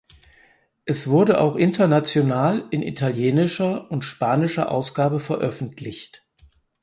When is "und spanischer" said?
3.91-4.71